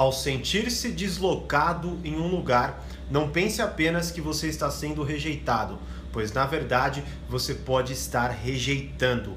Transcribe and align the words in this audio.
Ao 0.00 0.10
sentir-se 0.10 0.92
deslocado 0.92 2.00
em 2.02 2.16
um 2.16 2.26
lugar, 2.26 2.82
não 3.10 3.28
pense 3.28 3.60
apenas 3.60 4.10
que 4.10 4.18
você 4.18 4.46
está 4.46 4.70
sendo 4.70 5.02
rejeitado, 5.02 5.78
pois 6.10 6.32
na 6.32 6.46
verdade 6.46 7.04
você 7.28 7.52
pode 7.52 7.92
estar 7.92 8.28
rejeitando. 8.28 9.36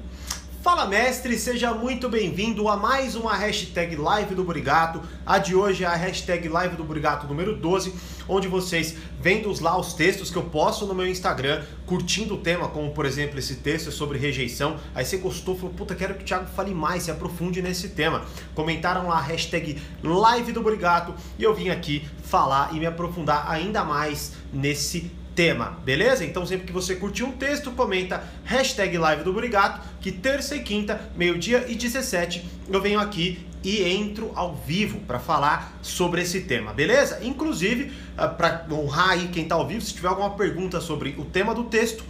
Fala 0.64 0.86
mestre, 0.86 1.38
seja 1.38 1.74
muito 1.74 2.08
bem-vindo 2.08 2.70
a 2.70 2.76
mais 2.78 3.14
uma 3.14 3.36
hashtag 3.36 3.96
Live 3.96 4.34
do 4.34 4.42
Burigato. 4.42 5.02
A 5.26 5.36
de 5.36 5.54
hoje 5.54 5.84
é 5.84 5.86
a 5.86 5.94
hashtag 5.94 6.48
Live 6.48 6.74
do 6.74 6.82
Burigato 6.82 7.26
número 7.26 7.54
12, 7.54 7.92
onde 8.26 8.48
vocês 8.48 8.96
vendo 9.20 9.52
lá 9.60 9.78
os 9.78 9.92
textos 9.92 10.30
que 10.30 10.36
eu 10.36 10.44
posto 10.44 10.86
no 10.86 10.94
meu 10.94 11.06
Instagram, 11.06 11.62
curtindo 11.84 12.36
o 12.36 12.38
tema, 12.38 12.66
como 12.68 12.92
por 12.92 13.04
exemplo 13.04 13.38
esse 13.38 13.56
texto 13.56 13.92
sobre 13.92 14.16
rejeição. 14.16 14.78
Aí 14.94 15.04
você 15.04 15.18
gostou, 15.18 15.54
falou, 15.54 15.74
puta, 15.74 15.94
quero 15.94 16.14
que 16.14 16.22
o 16.22 16.24
Thiago 16.24 16.46
fale 16.46 16.72
mais, 16.72 17.02
se 17.02 17.10
aprofunde 17.10 17.60
nesse 17.60 17.90
tema. 17.90 18.24
Comentaram 18.54 19.08
lá 19.08 19.18
a 19.18 19.20
hashtag 19.20 19.76
Live 20.02 20.50
do 20.50 20.62
Burigato 20.62 21.14
e 21.38 21.42
eu 21.42 21.54
vim 21.54 21.68
aqui 21.68 22.08
falar 22.22 22.74
e 22.74 22.80
me 22.80 22.86
aprofundar 22.86 23.50
ainda 23.50 23.84
mais 23.84 24.32
nesse 24.50 25.00
tema 25.02 25.23
tema, 25.34 25.78
beleza? 25.84 26.24
Então 26.24 26.46
sempre 26.46 26.66
que 26.66 26.72
você 26.72 26.94
curtir 26.96 27.24
um 27.24 27.32
texto, 27.32 27.70
comenta 27.72 28.22
hashtag 28.44 28.96
live 28.96 29.24
do 29.24 29.32
Burigato, 29.32 29.80
que 30.00 30.12
terça 30.12 30.56
e 30.56 30.62
quinta, 30.62 31.00
meio-dia 31.16 31.64
e 31.68 31.74
17, 31.74 32.44
eu 32.68 32.80
venho 32.80 33.00
aqui 33.00 33.46
e 33.62 33.82
entro 33.82 34.30
ao 34.34 34.54
vivo 34.54 35.00
para 35.00 35.18
falar 35.18 35.78
sobre 35.80 36.20
esse 36.20 36.42
tema, 36.42 36.72
beleza? 36.72 37.20
Inclusive, 37.22 37.92
ah, 38.16 38.28
para 38.28 38.66
honrar 38.70 39.10
aí 39.10 39.28
quem 39.28 39.44
está 39.44 39.54
ao 39.54 39.66
vivo, 39.66 39.80
se 39.80 39.94
tiver 39.94 40.08
alguma 40.08 40.30
pergunta 40.30 40.80
sobre 40.80 41.14
o 41.18 41.24
tema 41.24 41.54
do 41.54 41.64
texto, 41.64 42.04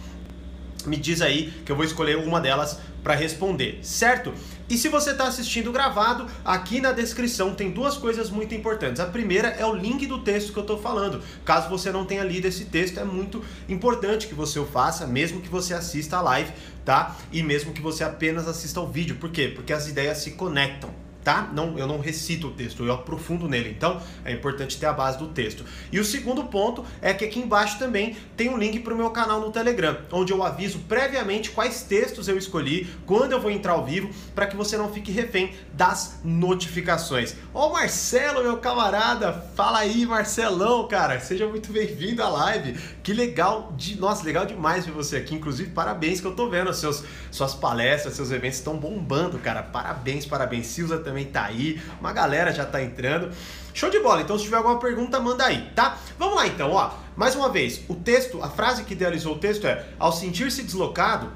me 0.89 0.97
diz 0.97 1.21
aí 1.21 1.51
que 1.65 1.71
eu 1.71 1.75
vou 1.75 1.85
escolher 1.85 2.17
uma 2.17 2.39
delas 2.39 2.79
para 3.03 3.13
responder, 3.13 3.79
certo? 3.83 4.33
E 4.67 4.77
se 4.77 4.89
você 4.89 5.11
está 5.11 5.27
assistindo 5.27 5.71
gravado, 5.71 6.25
aqui 6.43 6.81
na 6.81 6.91
descrição 6.91 7.53
tem 7.53 7.69
duas 7.69 7.95
coisas 7.97 8.31
muito 8.31 8.55
importantes. 8.55 8.99
A 8.99 9.05
primeira 9.05 9.49
é 9.49 9.63
o 9.63 9.75
link 9.75 10.07
do 10.07 10.23
texto 10.23 10.51
que 10.51 10.57
eu 10.57 10.63
estou 10.63 10.81
falando. 10.81 11.21
Caso 11.45 11.69
você 11.69 11.91
não 11.91 12.03
tenha 12.03 12.23
lido 12.23 12.47
esse 12.47 12.65
texto, 12.65 12.99
é 12.99 13.03
muito 13.03 13.43
importante 13.69 14.25
que 14.25 14.33
você 14.33 14.57
o 14.57 14.65
faça, 14.65 15.05
mesmo 15.05 15.39
que 15.39 15.49
você 15.49 15.75
assista 15.75 16.17
a 16.17 16.21
live, 16.21 16.51
tá? 16.83 17.15
E 17.31 17.43
mesmo 17.43 17.73
que 17.73 17.81
você 17.81 18.03
apenas 18.03 18.47
assista 18.47 18.79
ao 18.79 18.87
vídeo. 18.87 19.17
Por 19.17 19.29
quê? 19.29 19.51
Porque 19.53 19.71
as 19.71 19.87
ideias 19.87 20.17
se 20.17 20.31
conectam 20.31 21.04
tá? 21.25 21.49
Não, 21.51 21.77
eu 21.77 21.87
não 21.87 21.99
recito 21.99 22.47
o 22.47 22.51
texto, 22.51 22.85
eu 22.85 22.93
aprofundo 22.93 23.49
nele. 23.49 23.73
Então 23.75 23.99
é 24.23 24.31
importante 24.31 24.79
ter 24.79 24.85
a 24.85 24.93
base 24.93 25.17
do 25.17 25.27
texto. 25.27 25.65
E 25.91 25.99
o 25.99 26.05
segundo 26.05 26.43
ponto 26.45 26.85
é 27.01 27.13
que 27.15 27.25
aqui 27.25 27.39
embaixo 27.39 27.79
também 27.79 28.15
tem 28.37 28.47
um 28.47 28.57
link 28.57 28.79
para 28.79 28.93
o 28.93 28.97
meu 28.97 29.09
canal 29.09 29.41
no 29.41 29.51
Telegram, 29.51 29.97
onde 30.11 30.31
eu 30.31 30.43
aviso 30.43 30.79
previamente 30.87 31.49
quais 31.49 31.81
textos 31.81 32.27
eu 32.27 32.37
escolhi, 32.37 32.87
quando 33.07 33.31
eu 33.31 33.41
vou 33.41 33.49
entrar 33.49 33.73
ao 33.73 33.83
vivo, 33.83 34.09
para 34.35 34.45
que 34.45 34.55
você 34.55 34.77
não 34.77 34.93
fique 34.93 35.11
refém 35.11 35.55
das 35.73 36.19
notificações. 36.23 37.35
Ó, 37.53 37.73
Marcelo, 37.73 38.43
meu 38.43 38.57
camarada, 38.57 39.33
fala 39.55 39.79
aí, 39.79 40.05
Marcelão, 40.05 40.87
cara, 40.87 41.19
seja 41.19 41.47
muito 41.47 41.71
bem-vindo 41.71 42.21
à 42.21 42.29
live. 42.29 42.79
Que 43.01 43.13
legal, 43.13 43.73
de, 43.75 43.99
nossa, 43.99 44.23
legal 44.23 44.45
demais 44.45 44.85
ver 44.85 44.91
você 44.91 45.17
aqui. 45.17 45.33
Inclusive, 45.33 45.71
parabéns 45.71 46.21
que 46.21 46.27
eu 46.27 46.35
tô 46.35 46.49
vendo 46.49 46.71
seus, 46.71 47.03
suas 47.31 47.55
palestras, 47.55 48.13
seus 48.13 48.29
eventos 48.29 48.59
estão 48.59 48.77
bombando, 48.77 49.39
cara. 49.39 49.63
Parabéns, 49.63 50.25
parabéns. 50.25 50.67
Silza 50.67 50.99
também 50.99 51.14
também 51.15 51.25
tá 51.25 51.45
aí, 51.45 51.81
uma 51.99 52.11
galera 52.11 52.51
já 52.51 52.65
tá 52.65 52.83
entrando. 52.83 53.31
Show 53.73 53.89
de 53.89 53.99
bola, 53.99 54.21
então 54.21 54.37
se 54.37 54.43
tiver 54.43 54.57
alguma 54.57 54.79
pergunta, 54.79 55.19
manda 55.19 55.45
aí, 55.45 55.69
tá? 55.73 55.97
Vamos 56.19 56.35
lá 56.35 56.45
então, 56.45 56.71
ó. 56.71 56.91
Mais 57.15 57.35
uma 57.35 57.49
vez, 57.49 57.81
o 57.87 57.95
texto, 57.95 58.41
a 58.43 58.49
frase 58.49 58.83
que 58.83 58.93
idealizou 58.93 59.35
o 59.35 59.39
texto 59.39 59.65
é: 59.65 59.85
ao 59.97 60.11
sentir-se 60.11 60.63
deslocado, 60.63 61.31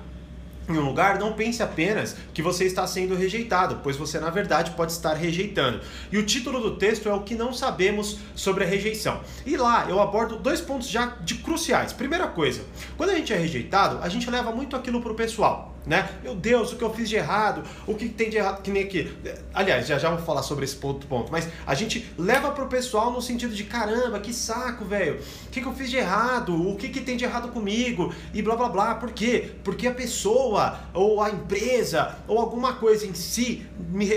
em 0.68 0.78
um 0.78 0.86
lugar, 0.86 1.18
não 1.18 1.34
pense 1.34 1.64
apenas 1.64 2.16
que 2.34 2.42
você 2.42 2.66
está 2.66 2.86
sendo 2.86 3.16
rejeitado, 3.16 3.80
pois 3.82 3.96
você 3.96 4.20
na 4.20 4.30
verdade 4.30 4.72
pode 4.72 4.92
estar 4.92 5.16
rejeitando. 5.16 5.82
E 6.12 6.18
o 6.18 6.26
título 6.26 6.60
do 6.60 6.76
texto 6.76 7.10
é 7.10 7.14
o 7.14 7.22
que 7.22 7.34
não 7.34 7.52
sabemos 7.52 8.20
sobre 8.36 8.64
a 8.64 8.68
rejeição. 8.68 9.22
E 9.46 9.58
lá 9.58 9.88
eu 9.90 10.00
abordo 10.00 10.36
dois 10.36 10.62
pontos 10.62 10.88
já 10.88 11.08
de 11.22 11.36
cruciais. 11.36 11.92
Primeira 11.92 12.28
coisa, 12.28 12.62
quando 12.98 13.10
a 13.10 13.16
gente 13.16 13.34
é 13.34 13.38
rejeitado, 13.38 14.00
a 14.04 14.10
gente 14.10 14.30
leva 14.30 14.52
muito 14.52 14.76
aquilo 14.76 15.02
pro 15.02 15.16
pessoal 15.16 15.74
né? 15.86 16.10
Meu 16.24 16.36
Deus, 16.36 16.74
o 16.74 16.76
que 16.76 16.84
eu 16.84 16.94
fiz 16.94 17.10
de 17.10 17.16
errado? 17.16 17.64
O 17.88 17.96
que 17.96 18.10
tem 18.10 18.30
de 18.30 18.38
errado? 18.38 18.62
Que 18.62 18.72
nem 18.72 18.84
aqui. 18.84 19.12
Aliás, 19.54 19.88
já 19.88 19.98
já 19.98 20.10
vou 20.10 20.20
falar 20.20 20.44
sobre 20.44 20.66
esse 20.66 20.76
ponto, 20.76 21.08
ponto. 21.08 21.32
Mas 21.32 21.48
a 21.66 21.74
gente 21.74 22.12
leva 22.18 22.52
pro 22.52 22.68
pessoal 22.68 23.12
no 23.12 23.22
sentido 23.22 23.54
de 23.54 23.64
caramba, 23.64 24.20
que 24.20 24.34
saco, 24.34 24.86
velho. 24.86 25.20
O 25.46 25.50
que, 25.50 25.62
que 25.62 25.68
eu 25.68 25.74
fiz 25.74 25.90
de 25.90 25.98
errado? 25.98 26.70
O 26.70 26.76
que, 26.76 26.90
que 26.90 27.02
tem 27.02 27.18
de 27.18 27.26
errado 27.26 27.50
comigo? 27.50 28.14
E 28.34 28.42
blá 28.42 28.56
blá 28.56 28.70
blá. 28.70 28.96
Por 28.96 29.12
quê? 29.12 29.52
Porque 29.64 29.88
a 29.88 29.94
pessoa, 29.94 30.80
ou 30.94 31.22
a 31.22 31.30
empresa, 31.30 32.16
ou 32.28 32.38
alguma 32.40 32.74
coisa 32.74 33.06
em 33.06 33.14
si, 33.14 33.66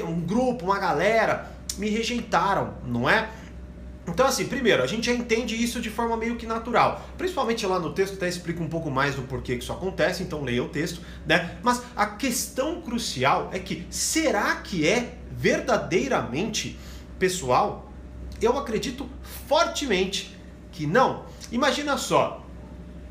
um 0.06 0.20
grupo, 0.20 0.64
uma 0.64 0.78
galera, 0.78 1.50
me 1.78 1.88
rejeitaram, 1.88 2.74
não 2.86 3.08
é? 3.08 3.28
Então, 4.06 4.26
assim, 4.26 4.46
primeiro, 4.46 4.82
a 4.82 4.86
gente 4.86 5.06
já 5.06 5.12
entende 5.12 5.54
isso 5.54 5.80
de 5.80 5.88
forma 5.88 6.16
meio 6.16 6.36
que 6.36 6.44
natural. 6.44 7.08
Principalmente 7.16 7.64
lá 7.64 7.78
no 7.78 7.92
texto 7.92 8.14
até 8.14 8.28
explica 8.28 8.62
um 8.62 8.68
pouco 8.68 8.90
mais 8.90 9.14
do 9.14 9.22
porquê 9.22 9.56
que 9.56 9.62
isso 9.62 9.72
acontece, 9.72 10.22
então 10.22 10.42
leia 10.42 10.62
o 10.62 10.68
texto, 10.68 11.00
né? 11.24 11.56
Mas 11.62 11.82
a 11.94 12.06
questão 12.06 12.82
crucial 12.82 13.50
é 13.52 13.60
que 13.60 13.86
será 13.90 14.56
que 14.56 14.86
é 14.86 15.14
verdadeiramente 15.30 16.78
pessoal? 17.18 17.92
Eu 18.40 18.58
acredito 18.58 19.08
fortemente 19.46 20.36
que 20.72 20.84
não. 20.84 21.24
Imagina 21.52 21.96
só, 21.96 22.44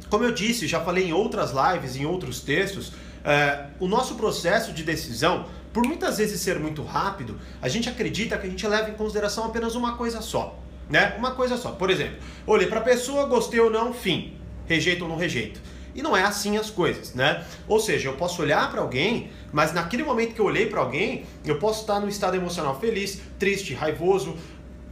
como 0.10 0.26
eu 0.26 0.34
disse, 0.34 0.68
já 0.68 0.82
falei 0.82 1.08
em 1.08 1.14
outras 1.14 1.52
lives, 1.52 1.96
em 1.96 2.06
outros 2.06 2.42
textos, 2.42 2.92
é, 3.24 3.68
o 3.80 3.88
nosso 3.88 4.16
processo 4.16 4.74
de 4.74 4.84
decisão, 4.84 5.46
por 5.72 5.88
muitas 5.88 6.18
vezes 6.18 6.42
ser 6.42 6.60
muito 6.60 6.84
rápido, 6.84 7.40
a 7.62 7.70
gente 7.70 7.88
acredita 7.88 8.38
que 8.38 8.46
a 8.46 8.50
gente 8.50 8.68
leva 8.68 8.90
em 8.90 8.94
consideração 8.94 9.46
apenas 9.46 9.74
uma 9.74 9.96
coisa 9.96 10.20
só 10.20 10.60
né? 10.92 11.16
Uma 11.18 11.32
coisa 11.32 11.56
só. 11.58 11.72
Por 11.72 11.90
exemplo, 11.90 12.18
olhei 12.46 12.68
para 12.68 12.80
a 12.80 12.84
pessoa, 12.84 13.26
gostei 13.26 13.60
ou 13.60 13.70
não, 13.70 13.94
fim. 13.94 14.38
Rejeito 14.68 15.04
ou 15.04 15.10
não 15.10 15.16
rejeito. 15.16 15.60
E 15.96 16.02
não 16.02 16.16
é 16.16 16.24
assim 16.24 16.58
as 16.58 16.70
coisas, 16.70 17.14
né? 17.14 17.44
Ou 17.68 17.80
seja, 17.80 18.10
eu 18.10 18.14
posso 18.14 18.42
olhar 18.42 18.70
para 18.70 18.82
alguém, 18.82 19.30
mas 19.52 19.74
naquele 19.74 20.04
momento 20.04 20.34
que 20.34 20.40
eu 20.40 20.46
olhei 20.46 20.66
para 20.66 20.80
alguém, 20.80 21.26
eu 21.44 21.58
posso 21.58 21.82
estar 21.82 22.00
no 22.00 22.08
estado 22.08 22.36
emocional 22.36 22.80
feliz, 22.80 23.22
triste, 23.40 23.74
raivoso, 23.74 24.38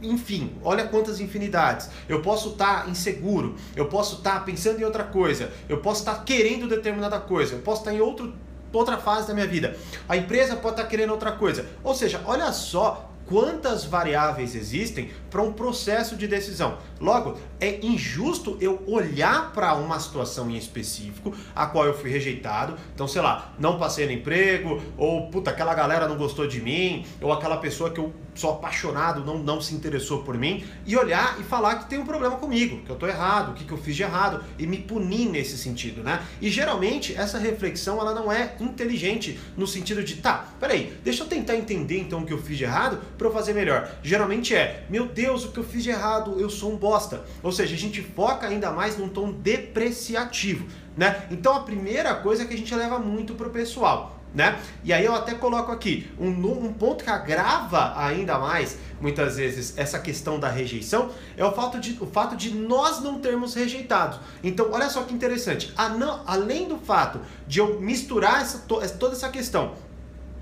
enfim, 0.02 0.52
olha 0.62 0.86
quantas 0.86 1.20
infinidades. 1.20 1.88
Eu 2.08 2.20
posso 2.20 2.50
estar 2.50 2.88
inseguro, 2.88 3.56
eu 3.76 3.86
posso 3.86 4.16
estar 4.16 4.44
pensando 4.44 4.80
em 4.80 4.84
outra 4.84 5.04
coisa, 5.04 5.50
eu 5.68 5.78
posso 5.78 6.00
estar 6.00 6.24
querendo 6.24 6.68
determinada 6.68 7.18
coisa, 7.18 7.54
eu 7.54 7.60
posso 7.60 7.80
estar 7.82 7.94
em 7.94 8.00
outro, 8.00 8.34
outra 8.72 8.98
fase 8.98 9.28
da 9.28 9.34
minha 9.34 9.46
vida. 9.46 9.76
A 10.08 10.16
empresa 10.16 10.56
pode 10.56 10.74
estar 10.74 10.88
querendo 10.88 11.10
outra 11.10 11.32
coisa. 11.32 11.66
Ou 11.82 11.94
seja, 11.94 12.20
olha 12.26 12.52
só 12.52 13.09
quantas 13.30 13.84
variáveis 13.84 14.56
existem 14.56 15.08
para 15.30 15.40
um 15.40 15.52
processo 15.52 16.16
de 16.16 16.26
decisão. 16.26 16.78
Logo, 17.00 17.38
é 17.60 17.78
injusto 17.86 18.58
eu 18.60 18.82
olhar 18.88 19.52
para 19.52 19.74
uma 19.74 20.00
situação 20.00 20.50
em 20.50 20.56
específico, 20.56 21.32
a 21.54 21.66
qual 21.66 21.86
eu 21.86 21.96
fui 21.96 22.10
rejeitado. 22.10 22.76
Então, 22.92 23.06
sei 23.06 23.22
lá, 23.22 23.54
não 23.56 23.78
passei 23.78 24.04
no 24.04 24.12
emprego, 24.12 24.82
ou 24.98 25.30
puta, 25.30 25.50
aquela 25.50 25.72
galera 25.74 26.08
não 26.08 26.16
gostou 26.16 26.48
de 26.48 26.60
mim, 26.60 27.06
ou 27.20 27.32
aquela 27.32 27.58
pessoa 27.58 27.90
que 27.90 28.00
eu 28.00 28.12
sou 28.34 28.50
apaixonado 28.50 29.24
não, 29.24 29.38
não 29.38 29.60
se 29.60 29.74
interessou 29.74 30.22
por 30.22 30.36
mim, 30.36 30.64
e 30.84 30.96
olhar 30.96 31.38
e 31.38 31.44
falar 31.44 31.76
que 31.76 31.88
tem 31.88 31.98
um 31.98 32.04
problema 32.04 32.36
comigo, 32.36 32.82
que 32.82 32.90
eu 32.90 32.96
tô 32.96 33.06
errado, 33.06 33.52
o 33.52 33.54
que, 33.54 33.64
que 33.64 33.72
eu 33.72 33.78
fiz 33.78 33.94
de 33.94 34.02
errado, 34.02 34.42
e 34.58 34.66
me 34.66 34.78
punir 34.78 35.28
nesse 35.28 35.56
sentido, 35.56 36.02
né? 36.02 36.22
E 36.40 36.50
geralmente 36.50 37.14
essa 37.14 37.38
reflexão 37.38 38.00
ela 38.00 38.14
não 38.14 38.32
é 38.32 38.56
inteligente 38.58 39.38
no 39.56 39.66
sentido 39.66 40.02
de, 40.02 40.16
tá, 40.16 40.46
peraí, 40.58 40.98
deixa 41.04 41.22
eu 41.22 41.28
tentar 41.28 41.56
entender 41.56 42.00
então 42.00 42.22
o 42.22 42.26
que 42.26 42.32
eu 42.32 42.38
fiz 42.38 42.58
de 42.58 42.64
errado 42.64 42.98
para 43.20 43.28
eu 43.28 43.32
fazer 43.32 43.52
melhor. 43.52 43.90
Geralmente 44.02 44.54
é, 44.54 44.82
meu 44.88 45.04
Deus, 45.04 45.44
o 45.44 45.52
que 45.52 45.58
eu 45.58 45.64
fiz 45.64 45.84
de 45.84 45.90
errado, 45.90 46.40
eu 46.40 46.48
sou 46.48 46.72
um 46.72 46.76
bosta. 46.76 47.22
Ou 47.42 47.52
seja, 47.52 47.74
a 47.74 47.78
gente 47.78 48.00
foca 48.00 48.46
ainda 48.46 48.70
mais 48.70 48.96
num 48.96 49.10
tom 49.10 49.30
depreciativo, 49.30 50.66
né? 50.96 51.26
Então 51.30 51.54
a 51.54 51.60
primeira 51.60 52.14
coisa 52.14 52.44
é 52.44 52.46
que 52.46 52.54
a 52.54 52.56
gente 52.56 52.74
leva 52.74 52.98
muito 52.98 53.34
pro 53.34 53.50
pessoal. 53.50 54.16
Né? 54.32 54.60
E 54.84 54.92
aí 54.92 55.04
eu 55.04 55.12
até 55.12 55.34
coloco 55.34 55.72
aqui 55.72 56.08
um, 56.16 56.28
um 56.28 56.72
ponto 56.72 57.02
que 57.02 57.10
agrava 57.10 57.98
ainda 58.00 58.38
mais, 58.38 58.78
muitas 59.00 59.36
vezes, 59.36 59.76
essa 59.76 59.98
questão 59.98 60.38
da 60.38 60.48
rejeição, 60.48 61.10
é 61.36 61.44
o 61.44 61.50
fato 61.50 61.80
de, 61.80 61.98
o 62.00 62.06
fato 62.06 62.36
de 62.36 62.54
nós 62.54 63.00
não 63.02 63.18
termos 63.18 63.54
rejeitado. 63.54 64.20
Então, 64.40 64.70
olha 64.70 64.88
só 64.88 65.02
que 65.02 65.12
interessante, 65.12 65.72
a 65.76 65.88
não, 65.88 66.22
além 66.28 66.68
do 66.68 66.78
fato 66.78 67.20
de 67.44 67.58
eu 67.58 67.80
misturar 67.80 68.40
essa, 68.40 68.58
toda 68.60 69.16
essa 69.16 69.28
questão 69.30 69.74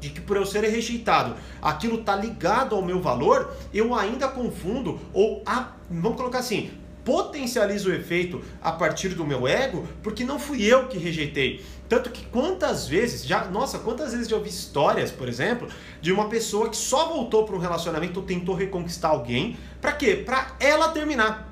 de 0.00 0.10
que 0.10 0.20
por 0.20 0.36
eu 0.36 0.46
ser 0.46 0.64
rejeitado, 0.64 1.34
aquilo 1.60 1.98
tá 1.98 2.14
ligado 2.14 2.74
ao 2.74 2.82
meu 2.82 3.00
valor, 3.00 3.54
eu 3.72 3.94
ainda 3.94 4.28
confundo 4.28 5.00
ou 5.12 5.42
a, 5.44 5.72
vamos 5.90 6.16
colocar 6.16 6.38
assim, 6.38 6.70
potencializo 7.04 7.88
o 7.88 7.94
efeito 7.94 8.42
a 8.60 8.70
partir 8.70 9.10
do 9.10 9.24
meu 9.24 9.48
ego, 9.48 9.88
porque 10.02 10.24
não 10.24 10.38
fui 10.38 10.62
eu 10.62 10.88
que 10.88 10.98
rejeitei. 10.98 11.64
Tanto 11.88 12.10
que 12.10 12.26
quantas 12.26 12.86
vezes, 12.86 13.24
já, 13.24 13.46
nossa, 13.46 13.78
quantas 13.78 14.12
vezes 14.12 14.28
já 14.28 14.36
ouvi 14.36 14.50
histórias, 14.50 15.10
por 15.10 15.26
exemplo, 15.26 15.68
de 16.02 16.12
uma 16.12 16.28
pessoa 16.28 16.68
que 16.68 16.76
só 16.76 17.08
voltou 17.08 17.46
para 17.46 17.56
um 17.56 17.58
relacionamento 17.58 18.20
ou 18.20 18.26
tentou 18.26 18.54
reconquistar 18.54 19.08
alguém, 19.08 19.56
para 19.80 19.92
quê? 19.92 20.16
Para 20.16 20.54
ela 20.60 20.88
terminar. 20.90 21.50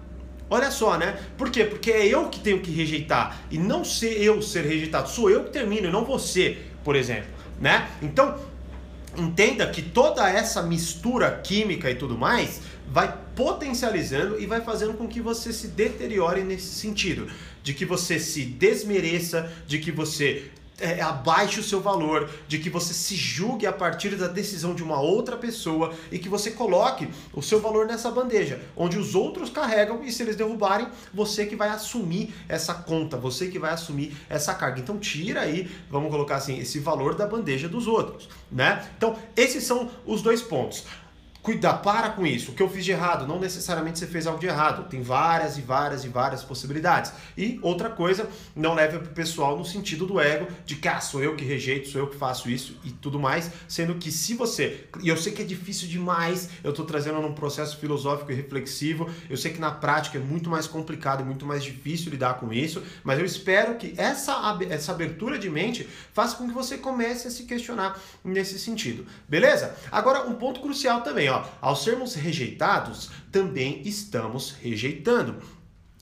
Olha 0.50 0.70
só, 0.70 0.98
né? 0.98 1.18
Por 1.38 1.50
quê? 1.50 1.64
Porque 1.64 1.90
é 1.90 2.06
eu 2.06 2.28
que 2.28 2.38
tenho 2.38 2.60
que 2.60 2.70
rejeitar 2.70 3.40
e 3.50 3.56
não 3.56 3.82
ser 3.82 4.22
eu 4.22 4.42
ser 4.42 4.64
rejeitado. 4.66 5.08
Sou 5.08 5.30
eu 5.30 5.44
que 5.44 5.50
termino 5.50 5.88
e 5.88 5.90
não 5.90 6.04
você, 6.04 6.58
por 6.84 6.94
exemplo 6.94 7.35
né? 7.60 7.88
Então, 8.02 8.38
entenda 9.16 9.66
que 9.66 9.82
toda 9.82 10.28
essa 10.28 10.62
mistura 10.62 11.30
química 11.42 11.90
e 11.90 11.94
tudo 11.94 12.16
mais 12.16 12.60
vai 12.88 13.12
potencializando 13.34 14.40
e 14.40 14.46
vai 14.46 14.60
fazendo 14.60 14.94
com 14.94 15.08
que 15.08 15.20
você 15.20 15.52
se 15.52 15.68
deteriore 15.68 16.42
nesse 16.42 16.74
sentido, 16.74 17.28
de 17.62 17.74
que 17.74 17.84
você 17.84 18.18
se 18.18 18.44
desmereça, 18.44 19.50
de 19.66 19.78
que 19.78 19.90
você 19.90 20.50
é, 20.78 21.00
abaixe 21.00 21.60
o 21.60 21.62
seu 21.62 21.80
valor, 21.80 22.28
de 22.46 22.58
que 22.58 22.68
você 22.68 22.92
se 22.92 23.14
julgue 23.14 23.66
a 23.66 23.72
partir 23.72 24.16
da 24.16 24.28
decisão 24.28 24.74
de 24.74 24.82
uma 24.82 25.00
outra 25.00 25.36
pessoa 25.36 25.94
e 26.10 26.18
que 26.18 26.28
você 26.28 26.50
coloque 26.50 27.08
o 27.32 27.42
seu 27.42 27.60
valor 27.60 27.86
nessa 27.86 28.10
bandeja, 28.10 28.60
onde 28.76 28.98
os 28.98 29.14
outros 29.14 29.48
carregam 29.50 30.02
e 30.04 30.12
se 30.12 30.22
eles 30.22 30.36
derrubarem, 30.36 30.88
você 31.12 31.46
que 31.46 31.56
vai 31.56 31.68
assumir 31.68 32.34
essa 32.48 32.74
conta, 32.74 33.16
você 33.16 33.48
que 33.48 33.58
vai 33.58 33.72
assumir 33.72 34.16
essa 34.28 34.54
carga. 34.54 34.80
Então 34.80 34.98
tira 34.98 35.40
aí, 35.40 35.70
vamos 35.90 36.10
colocar 36.10 36.36
assim, 36.36 36.58
esse 36.58 36.78
valor 36.78 37.14
da 37.14 37.26
bandeja 37.26 37.68
dos 37.68 37.86
outros, 37.86 38.28
né? 38.50 38.86
Então, 38.96 39.16
esses 39.34 39.64
são 39.64 39.90
os 40.04 40.22
dois 40.22 40.42
pontos. 40.42 40.84
Cuida, 41.46 41.72
para 41.74 42.10
com 42.10 42.26
isso. 42.26 42.50
O 42.50 42.54
que 42.56 42.60
eu 42.60 42.68
fiz 42.68 42.84
de 42.84 42.90
errado? 42.90 43.24
Não 43.24 43.38
necessariamente 43.38 44.00
você 44.00 44.06
fez 44.08 44.26
algo 44.26 44.40
de 44.40 44.48
errado. 44.48 44.88
Tem 44.88 45.00
várias 45.00 45.56
e 45.56 45.60
várias 45.60 46.04
e 46.04 46.08
várias 46.08 46.42
possibilidades. 46.42 47.12
E 47.38 47.60
outra 47.62 47.88
coisa, 47.88 48.28
não 48.56 48.74
leve 48.74 48.98
para 48.98 49.06
o 49.06 49.14
pessoal 49.14 49.56
no 49.56 49.64
sentido 49.64 50.06
do 50.06 50.18
ego, 50.18 50.48
de 50.64 50.74
que 50.74 50.88
ah, 50.88 51.00
sou 51.00 51.22
eu 51.22 51.36
que 51.36 51.44
rejeito, 51.44 51.88
sou 51.88 52.00
eu 52.00 52.08
que 52.08 52.16
faço 52.16 52.50
isso 52.50 52.76
e 52.82 52.90
tudo 52.90 53.20
mais. 53.20 53.48
Sendo 53.68 53.94
que 53.94 54.10
se 54.10 54.34
você. 54.34 54.88
E 55.00 55.08
eu 55.08 55.16
sei 55.16 55.32
que 55.32 55.40
é 55.40 55.44
difícil 55.44 55.86
demais, 55.86 56.50
eu 56.64 56.70
estou 56.70 56.84
trazendo 56.84 57.22
num 57.22 57.32
processo 57.32 57.78
filosófico 57.78 58.32
e 58.32 58.34
reflexivo. 58.34 59.08
Eu 59.30 59.36
sei 59.36 59.52
que 59.52 59.60
na 59.60 59.70
prática 59.70 60.18
é 60.18 60.20
muito 60.20 60.50
mais 60.50 60.66
complicado 60.66 61.22
e 61.22 61.24
muito 61.24 61.46
mais 61.46 61.62
difícil 61.62 62.10
lidar 62.10 62.40
com 62.40 62.52
isso. 62.52 62.82
Mas 63.04 63.20
eu 63.20 63.24
espero 63.24 63.76
que 63.76 63.94
essa, 63.96 64.58
essa 64.68 64.90
abertura 64.90 65.38
de 65.38 65.48
mente 65.48 65.88
faça 66.12 66.36
com 66.36 66.48
que 66.48 66.52
você 66.52 66.76
comece 66.76 67.28
a 67.28 67.30
se 67.30 67.44
questionar 67.44 67.96
nesse 68.24 68.58
sentido. 68.58 69.06
Beleza? 69.28 69.76
Agora, 69.92 70.28
um 70.28 70.34
ponto 70.34 70.60
crucial 70.60 71.02
também, 71.02 71.28
ó 71.28 71.35
ao 71.60 71.74
sermos 71.74 72.14
rejeitados, 72.14 73.10
também 73.32 73.82
estamos 73.84 74.52
rejeitando. 74.62 75.36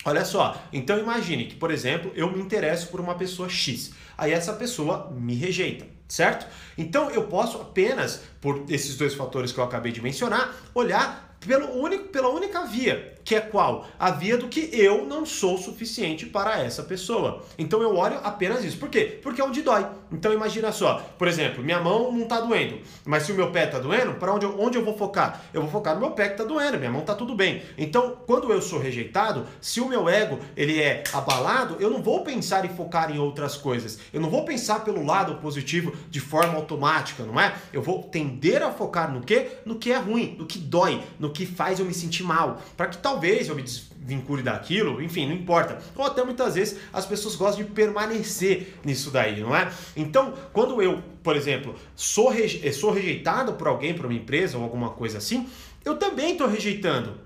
Olha 0.04 0.24
só, 0.24 0.62
então 0.72 0.98
imagine 0.98 1.46
que, 1.46 1.54
por 1.54 1.70
exemplo, 1.70 2.12
eu 2.14 2.30
me 2.30 2.38
interesso 2.40 2.88
por 2.88 3.00
uma 3.00 3.14
pessoa 3.14 3.48
X, 3.48 3.92
aí 4.18 4.32
essa 4.32 4.52
pessoa 4.52 5.10
me 5.10 5.34
rejeita, 5.34 5.86
certo? 6.06 6.46
Então 6.76 7.10
eu 7.10 7.26
posso 7.26 7.56
apenas, 7.58 8.20
por 8.40 8.64
esses 8.68 8.96
dois 8.96 9.14
fatores 9.14 9.50
que 9.50 9.58
eu 9.58 9.64
acabei 9.64 9.92
de 9.92 10.02
mencionar, 10.02 10.54
olhar 10.74 11.33
pelo 11.46 11.80
único, 11.80 12.08
pela 12.08 12.28
única 12.28 12.64
via, 12.64 13.14
que 13.24 13.34
é 13.34 13.40
qual? 13.40 13.86
A 13.98 14.10
via 14.10 14.36
do 14.36 14.48
que 14.48 14.68
eu 14.72 15.06
não 15.06 15.24
sou 15.24 15.56
suficiente 15.56 16.26
para 16.26 16.60
essa 16.60 16.82
pessoa. 16.82 17.42
Então 17.58 17.82
eu 17.82 17.96
olho 17.96 18.18
apenas 18.22 18.64
isso. 18.64 18.76
Por 18.76 18.88
quê? 18.88 19.18
Porque 19.22 19.40
é 19.40 19.44
onde 19.44 19.62
dói. 19.62 19.86
Então 20.12 20.32
imagina 20.32 20.70
só, 20.72 21.02
por 21.18 21.26
exemplo, 21.26 21.62
minha 21.62 21.80
mão 21.80 22.12
não 22.12 22.22
está 22.22 22.40
doendo, 22.40 22.78
mas 23.04 23.24
se 23.24 23.32
o 23.32 23.34
meu 23.34 23.50
pé 23.50 23.64
está 23.64 23.78
doendo, 23.78 24.14
para 24.14 24.32
onde, 24.32 24.44
eu, 24.44 24.60
onde 24.60 24.78
eu 24.78 24.84
vou 24.84 24.96
focar? 24.96 25.42
Eu 25.52 25.62
vou 25.62 25.70
focar 25.70 25.94
no 25.94 26.00
meu 26.00 26.10
pé 26.12 26.26
que 26.26 26.34
está 26.34 26.44
doendo, 26.44 26.78
minha 26.78 26.90
mão 26.90 27.00
está 27.00 27.14
tudo 27.14 27.34
bem. 27.34 27.62
Então, 27.76 28.16
quando 28.26 28.52
eu 28.52 28.62
sou 28.62 28.78
rejeitado, 28.78 29.46
se 29.60 29.80
o 29.80 29.88
meu 29.88 30.08
ego 30.08 30.38
ele 30.56 30.80
é 30.80 31.02
abalado, 31.12 31.76
eu 31.80 31.90
não 31.90 32.02
vou 32.02 32.22
pensar 32.22 32.64
em 32.64 32.68
focar 32.68 33.10
em 33.10 33.18
outras 33.18 33.56
coisas. 33.56 33.98
Eu 34.12 34.20
não 34.20 34.30
vou 34.30 34.44
pensar 34.44 34.84
pelo 34.84 35.04
lado 35.04 35.36
positivo 35.36 35.94
de 36.10 36.20
forma 36.20 36.54
automática, 36.54 37.24
não 37.24 37.40
é? 37.40 37.54
Eu 37.72 37.82
vou 37.82 38.02
tender 38.02 38.62
a 38.62 38.70
focar 38.70 39.12
no 39.12 39.22
que? 39.22 39.48
No 39.64 39.76
que 39.76 39.90
é 39.90 39.96
ruim, 39.96 40.36
no 40.38 40.46
que 40.46 40.58
dói, 40.58 41.02
no 41.18 41.30
que 41.34 41.44
faz 41.44 41.78
eu 41.78 41.84
me 41.84 41.92
sentir 41.92 42.22
mal, 42.22 42.62
para 42.76 42.86
que 42.86 42.98
tal 42.98 43.14
talvez 43.14 43.48
eu 43.48 43.54
me 43.54 43.62
desvincule 43.62 44.42
daquilo, 44.42 45.00
enfim, 45.00 45.26
não 45.26 45.34
importa. 45.34 45.80
Ou 45.94 46.04
até 46.04 46.24
muitas 46.24 46.56
vezes 46.56 46.78
as 46.92 47.06
pessoas 47.06 47.36
gostam 47.36 47.64
de 47.64 47.70
permanecer 47.70 48.74
nisso 48.84 49.10
daí, 49.10 49.40
não 49.40 49.54
é? 49.54 49.72
Então, 49.96 50.34
quando 50.52 50.82
eu, 50.82 51.00
por 51.22 51.36
exemplo, 51.36 51.76
sou, 51.94 52.28
reje 52.28 52.72
sou 52.72 52.90
rejeitado 52.90 53.52
por 53.52 53.68
alguém, 53.68 53.94
por 53.94 54.06
uma 54.06 54.14
empresa 54.14 54.58
ou 54.58 54.64
alguma 54.64 54.90
coisa 54.90 55.18
assim, 55.18 55.48
eu 55.84 55.96
também 55.96 56.32
estou 56.32 56.48
rejeitando. 56.48 57.22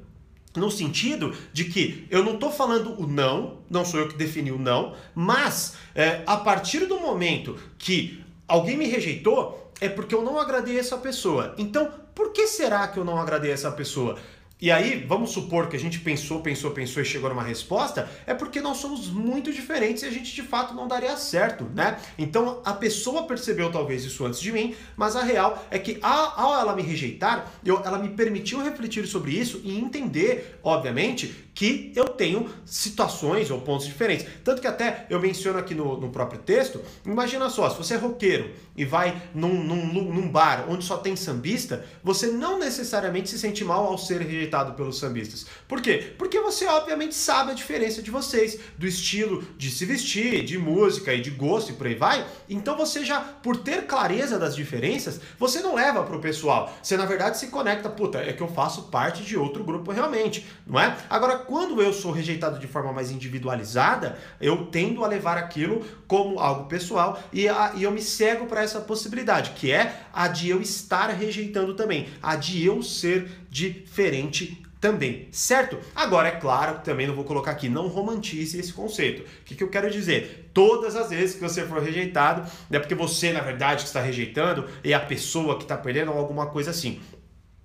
No 0.54 0.70
sentido 0.70 1.34
de 1.52 1.64
que 1.64 2.06
eu 2.10 2.24
não 2.24 2.34
estou 2.34 2.50
falando 2.50 3.00
o 3.00 3.06
não, 3.06 3.58
não 3.70 3.84
sou 3.84 4.00
eu 4.00 4.08
que 4.08 4.16
defini 4.16 4.50
o 4.50 4.58
não, 4.58 4.94
mas 5.14 5.76
é, 5.94 6.22
a 6.26 6.36
partir 6.36 6.86
do 6.86 7.00
momento 7.00 7.56
que 7.78 8.22
alguém 8.46 8.76
me 8.76 8.86
rejeitou, 8.86 9.67
é 9.80 9.88
porque 9.88 10.14
eu 10.14 10.22
não 10.22 10.38
agradei 10.38 10.78
essa 10.78 10.96
pessoa. 10.96 11.54
Então, 11.58 11.92
por 12.14 12.32
que 12.32 12.46
será 12.46 12.88
que 12.88 12.98
eu 12.98 13.04
não 13.04 13.18
agradei 13.18 13.50
essa 13.50 13.70
pessoa? 13.70 14.18
E 14.60 14.72
aí, 14.72 15.04
vamos 15.06 15.30
supor 15.30 15.68
que 15.68 15.76
a 15.76 15.78
gente 15.78 16.00
pensou, 16.00 16.40
pensou, 16.42 16.72
pensou 16.72 17.00
e 17.00 17.06
chegou 17.06 17.30
numa 17.30 17.44
resposta, 17.44 18.10
é 18.26 18.34
porque 18.34 18.60
nós 18.60 18.78
somos 18.78 19.06
muito 19.08 19.52
diferentes 19.52 20.02
e 20.02 20.06
a 20.06 20.10
gente 20.10 20.34
de 20.34 20.42
fato 20.42 20.74
não 20.74 20.88
daria 20.88 21.16
certo, 21.16 21.62
né? 21.72 21.96
Então 22.18 22.60
a 22.64 22.72
pessoa 22.72 23.22
percebeu 23.22 23.70
talvez 23.70 24.04
isso 24.04 24.26
antes 24.26 24.40
de 24.40 24.50
mim, 24.50 24.74
mas 24.96 25.14
a 25.14 25.22
real 25.22 25.64
é 25.70 25.78
que 25.78 26.00
ao, 26.02 26.60
ela 26.60 26.74
me 26.74 26.82
rejeitar, 26.82 27.52
eu, 27.64 27.80
ela 27.84 28.00
me 28.00 28.08
permitiu 28.08 28.60
refletir 28.60 29.06
sobre 29.06 29.30
isso 29.30 29.60
e 29.62 29.78
entender, 29.78 30.58
obviamente, 30.64 31.47
que 31.58 31.92
eu 31.96 32.04
tenho 32.04 32.48
situações 32.64 33.50
ou 33.50 33.60
pontos 33.60 33.84
diferentes. 33.84 34.24
Tanto 34.44 34.60
que 34.62 34.68
até 34.68 35.06
eu 35.10 35.18
menciono 35.18 35.58
aqui 35.58 35.74
no, 35.74 36.00
no 36.00 36.08
próprio 36.08 36.38
texto, 36.40 36.80
imagina 37.04 37.50
só, 37.50 37.68
se 37.68 37.76
você 37.76 37.94
é 37.94 37.96
roqueiro 37.96 38.54
e 38.76 38.84
vai 38.84 39.20
num, 39.34 39.64
num, 39.64 39.84
num 40.04 40.30
bar 40.30 40.66
onde 40.68 40.84
só 40.84 40.98
tem 40.98 41.16
sambista, 41.16 41.84
você 42.00 42.28
não 42.28 42.60
necessariamente 42.60 43.28
se 43.28 43.40
sente 43.40 43.64
mal 43.64 43.86
ao 43.86 43.98
ser 43.98 44.20
rejeitado 44.20 44.74
pelos 44.74 45.00
sambistas. 45.00 45.46
Por 45.66 45.82
quê? 45.82 46.14
Porque 46.16 46.38
você 46.38 46.64
obviamente 46.64 47.16
sabe 47.16 47.50
a 47.50 47.54
diferença 47.54 48.00
de 48.00 48.10
vocês, 48.12 48.60
do 48.78 48.86
estilo 48.86 49.42
de 49.56 49.68
se 49.68 49.84
vestir, 49.84 50.44
de 50.44 50.56
música 50.56 51.12
e 51.12 51.20
de 51.20 51.30
gosto 51.30 51.72
e 51.72 51.74
por 51.74 51.88
aí 51.88 51.96
vai. 51.96 52.24
Então 52.48 52.76
você 52.76 53.04
já, 53.04 53.18
por 53.18 53.56
ter 53.56 53.84
clareza 53.84 54.38
das 54.38 54.54
diferenças, 54.54 55.20
você 55.36 55.58
não 55.58 55.74
leva 55.74 56.04
pro 56.04 56.20
pessoal. 56.20 56.72
Você 56.80 56.96
na 56.96 57.04
verdade 57.04 57.36
se 57.36 57.48
conecta, 57.48 57.90
puta, 57.90 58.18
é 58.18 58.32
que 58.32 58.44
eu 58.44 58.48
faço 58.48 58.82
parte 58.82 59.24
de 59.24 59.36
outro 59.36 59.64
grupo 59.64 59.90
realmente, 59.90 60.46
não 60.64 60.78
é? 60.78 60.96
Agora, 61.10 61.47
quando 61.48 61.80
eu 61.80 61.94
sou 61.94 62.12
rejeitado 62.12 62.58
de 62.58 62.66
forma 62.66 62.92
mais 62.92 63.10
individualizada, 63.10 64.18
eu 64.38 64.66
tendo 64.66 65.02
a 65.02 65.08
levar 65.08 65.38
aquilo 65.38 65.82
como 66.06 66.38
algo 66.38 66.66
pessoal 66.66 67.18
e, 67.32 67.48
a, 67.48 67.72
e 67.74 67.84
eu 67.84 67.90
me 67.90 68.02
cego 68.02 68.44
para 68.44 68.62
essa 68.62 68.80
possibilidade, 68.80 69.52
que 69.52 69.72
é 69.72 70.02
a 70.12 70.28
de 70.28 70.50
eu 70.50 70.60
estar 70.60 71.08
rejeitando 71.08 71.72
também, 71.72 72.08
a 72.22 72.36
de 72.36 72.62
eu 72.62 72.82
ser 72.82 73.30
diferente 73.48 74.62
também, 74.78 75.26
certo? 75.32 75.78
Agora, 75.94 76.28
é 76.28 76.32
claro, 76.32 76.80
também 76.84 77.06
não 77.06 77.14
vou 77.14 77.24
colocar 77.24 77.52
aqui, 77.52 77.68
não 77.68 77.88
romantize 77.88 78.60
esse 78.60 78.72
conceito. 78.72 79.22
O 79.22 79.44
que, 79.46 79.54
que 79.54 79.64
eu 79.64 79.70
quero 79.70 79.90
dizer? 79.90 80.50
Todas 80.52 80.94
as 80.96 81.08
vezes 81.08 81.34
que 81.34 81.40
você 81.40 81.64
for 81.64 81.82
rejeitado, 81.82 82.48
é 82.70 82.78
porque 82.78 82.94
você, 82.94 83.32
na 83.32 83.40
verdade, 83.40 83.82
que 83.82 83.88
está 83.88 84.02
rejeitando, 84.02 84.66
é 84.84 84.92
a 84.92 85.00
pessoa 85.00 85.56
que 85.56 85.62
está 85.64 85.78
perdendo 85.78 86.12
ou 86.12 86.18
alguma 86.18 86.46
coisa 86.46 86.70
assim. 86.70 87.00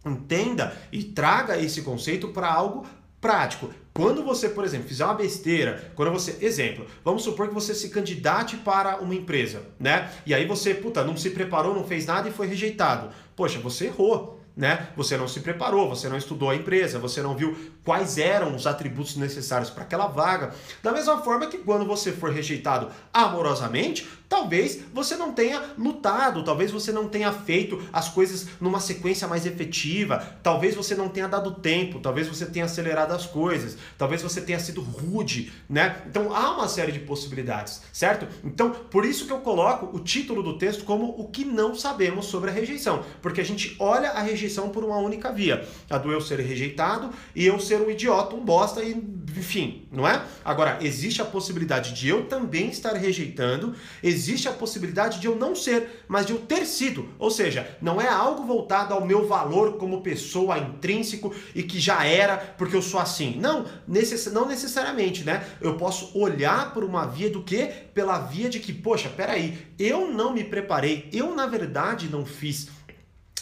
Entenda 0.06 0.76
e 0.92 1.04
traga 1.04 1.58
esse 1.60 1.82
conceito 1.82 2.30
para 2.30 2.52
algo 2.52 2.86
prático. 3.24 3.70
Quando 3.94 4.22
você, 4.22 4.50
por 4.50 4.66
exemplo, 4.66 4.90
fizer 4.90 5.06
uma 5.06 5.14
besteira, 5.14 5.94
quando 5.96 6.12
você, 6.12 6.38
exemplo, 6.42 6.86
vamos 7.06 7.24
supor 7.24 7.48
que 7.48 7.54
você 7.54 7.74
se 7.74 7.90
candidate 7.90 8.58
para 8.58 8.98
uma 8.98 9.16
empresa, 9.16 9.62
né? 9.80 10.12
E 10.26 10.34
aí 10.34 10.46
você, 10.46 10.74
puta, 10.74 11.06
não 11.06 11.16
se 11.16 11.30
preparou, 11.30 11.74
não 11.74 11.86
fez 11.86 12.06
nada 12.06 12.28
e 12.28 12.34
foi 12.34 12.48
rejeitado. 12.48 13.10
Poxa, 13.34 13.60
você 13.60 13.86
errou 13.86 14.44
né? 14.56 14.90
Você 14.96 15.18
não 15.18 15.28
se 15.28 15.40
preparou, 15.40 15.90
você 15.90 16.08
não 16.08 16.18
estudou 16.18 16.50
a 16.50 16.56
empresa, 16.56 17.00
você 17.00 17.22
não 17.22 17.36
viu 17.36 17.58
quais 17.84 18.18
eram 18.18 18.56
os 18.56 18.68
atributos 18.68 19.16
necessários 19.16 19.70
para 19.70 19.84
aquela 19.84 20.08
vaga. 20.08 20.54
Da 20.82 20.92
mesma 20.92 21.18
forma 21.24 21.48
que 21.48 21.58
quando 21.58 21.86
você 21.86 22.12
for 22.12 22.32
rejeitado 22.32 22.90
amorosamente, 23.12 24.08
talvez 24.34 24.80
você 24.92 25.16
não 25.16 25.32
tenha 25.32 25.62
lutado, 25.78 26.44
talvez 26.44 26.72
você 26.72 26.92
não 26.92 27.08
tenha 27.08 27.32
feito 27.32 27.80
as 27.94 28.10
coisas 28.10 28.48
numa 28.60 28.80
sequência 28.80 29.28
mais 29.28 29.46
efetiva, 29.46 30.28
talvez 30.42 30.74
você 30.74 30.96
não 30.96 31.08
tenha 31.08 31.28
dado 31.28 31.52
tempo, 31.52 32.00
talvez 32.00 32.28
você 32.28 32.48
tenha 32.48 32.66
acelerado 32.66 33.12
as 33.12 33.28
coisas, 33.28 33.78
talvez 33.96 34.24
você 34.24 34.42
tenha 34.42 34.58
sido 34.58 34.82
rude, 34.82 35.54
né? 35.70 36.02
Então 36.10 36.36
há 36.36 36.56
uma 36.56 36.68
série 36.68 36.92
de 36.92 36.98
possibilidades, 36.98 37.84
certo? 37.94 38.28
Então, 38.44 38.72
por 38.72 39.06
isso 39.06 39.28
que 39.28 39.32
eu 39.32 39.38
coloco 39.38 39.96
o 39.96 40.00
título 40.00 40.42
do 40.42 40.58
texto 40.58 40.84
como 40.84 41.14
o 41.16 41.28
que 41.28 41.46
não 41.46 41.76
sabemos 41.76 42.26
sobre 42.26 42.50
a 42.50 42.54
rejeição, 42.54 43.06
porque 43.22 43.40
a 43.40 43.46
gente 43.46 43.76
olha 43.78 44.10
a 44.10 44.22
rejeição 44.24 44.70
por 44.70 44.84
uma 44.84 44.98
única 44.98 45.32
via. 45.32 45.64
A 45.88 46.00
do 46.00 46.12
eu 46.12 46.20
ser 46.20 46.40
rejeitado 46.40 47.12
e 47.36 47.46
eu 47.46 47.60
ser 47.60 47.80
um 47.80 47.92
idiota, 47.92 48.36
um 48.36 48.44
bosta, 48.44 48.84
e 48.84 48.94
enfim, 49.38 49.88
não 49.92 50.08
é? 50.08 50.26
Agora, 50.44 50.80
existe 50.82 51.22
a 51.22 51.26
possibilidade 51.26 51.94
de 51.94 52.08
eu 52.08 52.26
também 52.26 52.70
estar 52.70 52.94
rejeitando, 52.94 53.76
existe 54.02 54.23
a 54.50 54.54
possibilidade 54.54 55.20
de 55.20 55.28
eu 55.28 55.36
não 55.36 55.56
ser, 55.56 56.04
mas 56.08 56.26
de 56.26 56.34
eu 56.34 56.40
ter 56.40 56.66
sido. 56.66 57.10
Ou 57.20 57.30
seja, 57.30 57.78
não 57.82 58.00
é 58.02 58.08
algo 58.08 58.46
voltado 58.46 58.94
ao 58.94 59.06
meu 59.06 59.28
valor 59.28 59.78
como 59.78 60.02
pessoa 60.02 60.58
intrínseco 60.58 61.34
e 61.54 61.64
que 61.64 61.80
já 61.80 62.06
era 62.06 62.38
porque 62.38 62.76
eu 62.76 62.82
sou 62.82 63.00
assim. 63.00 63.38
Não, 63.40 63.66
necess 63.88 64.32
não 64.32 64.48
necessariamente, 64.48 65.24
né? 65.24 65.46
Eu 65.62 65.76
posso 65.76 66.18
olhar 66.18 66.74
por 66.74 66.84
uma 66.84 67.06
via 67.06 67.30
do 67.30 67.44
que? 67.44 67.66
Pela 67.94 68.20
via 68.20 68.50
de 68.50 68.60
que, 68.60 68.74
poxa, 68.74 69.10
peraí, 69.10 69.58
eu 69.78 70.12
não 70.12 70.34
me 70.34 70.44
preparei, 70.44 71.10
eu 71.12 71.36
na 71.36 71.46
verdade 71.46 72.08
não 72.08 72.26
fiz 72.26 72.68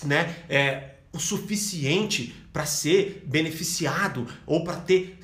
né, 0.04 0.36
é, 0.50 0.96
o 1.14 1.20
suficiente 1.20 2.36
para 2.52 2.66
ser 2.66 3.24
beneficiado 3.26 4.28
ou 4.46 4.64
para 4.64 4.78
ter 4.78 5.20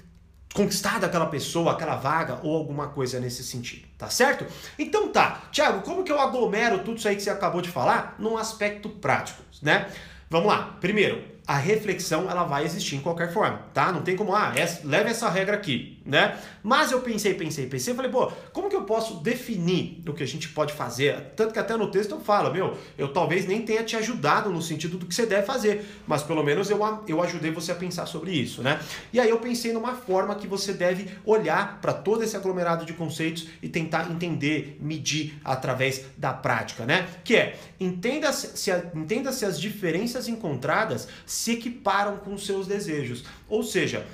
conquistado 0.53 1.03
aquela 1.03 1.27
pessoa, 1.27 1.73
aquela 1.73 1.95
vaga 1.95 2.39
ou 2.43 2.55
alguma 2.55 2.87
coisa 2.87 3.19
nesse 3.19 3.43
sentido, 3.43 3.86
tá 3.97 4.09
certo? 4.09 4.45
Então 4.77 5.11
tá, 5.11 5.43
Thiago, 5.51 5.81
como 5.81 6.03
que 6.03 6.11
eu 6.11 6.19
aglomero 6.19 6.79
tudo 6.79 6.97
isso 6.97 7.07
aí 7.07 7.15
que 7.15 7.21
você 7.21 7.29
acabou 7.29 7.61
de 7.61 7.69
falar 7.69 8.15
num 8.19 8.37
aspecto 8.37 8.89
prático, 8.89 9.41
né? 9.61 9.87
Vamos 10.29 10.47
lá. 10.47 10.77
Primeiro, 10.79 11.23
a 11.47 11.55
reflexão 11.55 12.29
ela 12.29 12.43
vai 12.43 12.65
existir 12.65 12.97
em 12.97 13.01
qualquer 13.01 13.31
forma, 13.31 13.61
tá? 13.73 13.91
Não 13.91 14.01
tem 14.01 14.15
como, 14.15 14.35
ah, 14.35 14.51
essa, 14.55 14.85
leve 14.85 15.09
essa 15.09 15.29
regra 15.29 15.55
aqui, 15.55 15.96
né? 16.07 16.39
Mas 16.63 16.91
eu 16.91 17.01
pensei, 17.01 17.33
pensei, 17.33 17.67
pensei, 17.67 17.93
falei, 17.93 18.09
pô, 18.09 18.31
como 18.53 18.69
que 18.69 18.75
eu 18.75 18.83
posso 18.83 19.15
definir 19.15 20.01
o 20.07 20.13
que 20.13 20.23
a 20.23 20.27
gente 20.27 20.49
pode 20.49 20.73
fazer? 20.73 21.33
Tanto 21.35 21.53
que 21.53 21.59
até 21.59 21.75
no 21.75 21.91
texto 21.91 22.11
eu 22.11 22.21
falo, 22.21 22.51
meu, 22.51 22.77
eu 22.97 23.09
talvez 23.09 23.45
nem 23.45 23.61
tenha 23.61 23.83
te 23.83 23.95
ajudado 23.95 24.49
no 24.49 24.61
sentido 24.61 24.97
do 24.97 25.05
que 25.05 25.13
você 25.13 25.25
deve 25.25 25.45
fazer, 25.45 25.85
mas 26.07 26.23
pelo 26.23 26.43
menos 26.43 26.69
eu, 26.69 26.79
eu 27.07 27.21
ajudei 27.21 27.51
você 27.51 27.71
a 27.73 27.75
pensar 27.75 28.05
sobre 28.05 28.31
isso, 28.31 28.63
né? 28.63 28.79
E 29.11 29.19
aí 29.19 29.29
eu 29.29 29.39
pensei 29.39 29.73
numa 29.73 29.95
forma 29.95 30.33
que 30.35 30.47
você 30.47 30.73
deve 30.73 31.09
olhar 31.25 31.81
para 31.81 31.93
todo 31.93 32.23
esse 32.23 32.37
aglomerado 32.37 32.85
de 32.85 32.93
conceitos 32.93 33.47
e 33.61 33.67
tentar 33.67 34.09
entender, 34.09 34.77
medir 34.79 35.39
através 35.43 36.05
da 36.17 36.31
prática, 36.31 36.85
né? 36.85 37.07
Que 37.23 37.35
é, 37.35 37.59
entenda-se 37.79 38.57
se, 38.57 38.71
entenda 38.95 39.31
-se 39.31 39.45
as 39.45 39.59
diferenças 39.59 40.27
encontradas 40.27 41.07
se 41.25 41.51
equiparam 41.51 42.17
com 42.17 42.33
os 42.33 42.45
seus 42.45 42.65
desejos. 42.65 43.25
Ou 43.49 43.63
seja, 43.63 44.05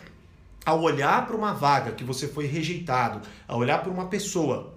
ao 0.65 0.81
olhar 0.81 1.25
para 1.25 1.35
uma 1.35 1.53
vaga 1.53 1.91
que 1.91 2.03
você 2.03 2.27
foi 2.27 2.45
rejeitado, 2.45 3.21
ao 3.47 3.59
olhar 3.59 3.81
para 3.81 3.91
uma 3.91 4.07
pessoa 4.07 4.73